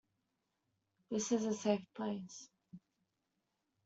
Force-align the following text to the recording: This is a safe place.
This 1.11 1.31
is 1.31 1.45
a 1.45 1.53
safe 1.53 1.85
place. 1.93 2.49